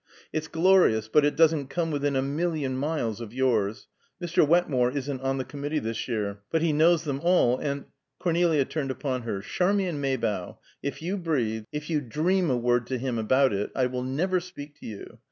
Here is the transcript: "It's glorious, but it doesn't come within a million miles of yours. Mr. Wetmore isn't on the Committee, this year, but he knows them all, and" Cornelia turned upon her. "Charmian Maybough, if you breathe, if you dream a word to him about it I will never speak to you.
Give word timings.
"It's 0.33 0.47
glorious, 0.47 1.07
but 1.07 1.25
it 1.25 1.35
doesn't 1.35 1.67
come 1.69 1.91
within 1.91 2.15
a 2.15 2.23
million 2.23 2.75
miles 2.75 3.21
of 3.21 3.35
yours. 3.35 3.85
Mr. 4.19 4.47
Wetmore 4.47 4.89
isn't 4.89 5.21
on 5.21 5.37
the 5.37 5.43
Committee, 5.45 5.77
this 5.77 6.07
year, 6.07 6.39
but 6.49 6.63
he 6.63 6.73
knows 6.73 7.03
them 7.03 7.21
all, 7.23 7.59
and" 7.59 7.85
Cornelia 8.19 8.65
turned 8.65 8.89
upon 8.89 9.21
her. 9.21 9.41
"Charmian 9.41 10.01
Maybough, 10.01 10.57
if 10.81 11.03
you 11.03 11.17
breathe, 11.17 11.65
if 11.71 11.87
you 11.91 12.01
dream 12.01 12.49
a 12.49 12.57
word 12.57 12.87
to 12.87 12.97
him 12.97 13.19
about 13.19 13.53
it 13.53 13.69
I 13.75 13.85
will 13.85 14.01
never 14.01 14.39
speak 14.39 14.79
to 14.79 14.87
you. 14.87 15.19